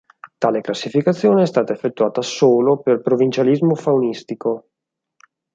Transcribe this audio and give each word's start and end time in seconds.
Tale 0.39 0.61
classificazione 0.61 1.43
è 1.43 1.45
stata 1.45 1.73
effettuata 1.73 2.23
solo 2.23 2.79
per 2.79 3.01
provincialismo 3.01 3.75
faunistico. 3.75 4.69